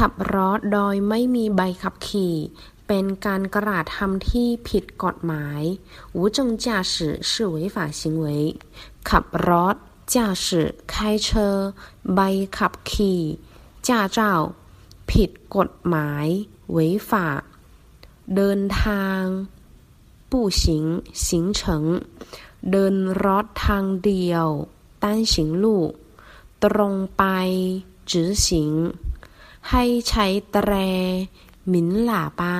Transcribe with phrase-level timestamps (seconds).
[0.06, 2.36] ับรถโดยไม่มีใบขับขี่
[2.86, 5.62] เป็นการกระทำที่ผิดกฎหมาย
[6.16, 6.94] 无证驾驶
[7.28, 8.26] 是违法行为
[9.08, 9.76] ขับรถ
[10.14, 10.46] 驾驶
[10.92, 10.94] 开
[11.26, 11.28] 车
[12.14, 12.20] ใบ
[12.58, 13.20] ขับขี่
[13.88, 14.18] 驾照
[15.10, 16.26] ผิดกฎหมาย
[16.76, 16.78] 违
[17.08, 17.10] 法
[18.34, 19.22] เดินทาง
[20.30, 20.62] 步行
[21.24, 21.24] 行
[21.58, 21.60] 程
[22.70, 22.94] เดิน
[23.24, 24.46] รถทางเดียว
[25.02, 25.66] 单行路
[26.62, 27.22] ตรงไป
[28.10, 28.12] 直
[28.46, 28.46] 行
[29.69, 30.73] ให้ใช้แตร
[31.67, 32.53] หมินหลาปะ